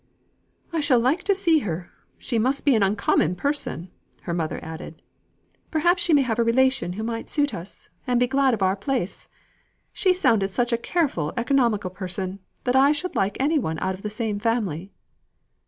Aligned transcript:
"I 0.73 0.79
shall 0.79 0.99
like 0.99 1.21
to 1.25 1.35
see 1.35 1.59
her. 1.59 1.91
She 2.17 2.39
must 2.39 2.65
be 2.65 2.73
an 2.73 2.81
uncommon 2.81 3.35
person," 3.35 3.91
her 4.23 4.33
mother 4.33 4.59
added. 4.63 4.99
"Perhaps 5.69 6.01
she 6.01 6.11
may 6.11 6.23
have 6.23 6.39
a 6.39 6.43
relation 6.43 6.93
who 6.93 7.03
might 7.03 7.29
suit 7.29 7.53
us, 7.53 7.91
and 8.07 8.19
be 8.19 8.25
glad 8.25 8.55
of 8.55 8.63
our 8.63 8.75
place. 8.75 9.29
She 9.93 10.11
sounded 10.15 10.47
to 10.47 10.51
be 10.51 10.55
such 10.55 10.73
a 10.73 10.77
careful 10.79 11.33
economical 11.37 11.91
person, 11.91 12.39
that 12.63 12.75
I 12.75 12.91
should 12.93 13.15
like 13.15 13.37
any 13.39 13.59
one 13.59 13.77
out 13.77 13.93
of 13.93 14.01
the 14.01 14.09
same 14.09 14.39
family." 14.39 14.91